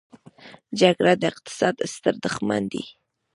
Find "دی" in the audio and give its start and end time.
2.71-2.83